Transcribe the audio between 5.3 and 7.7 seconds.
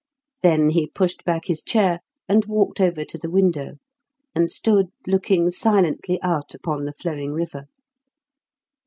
silently out upon the flowing river.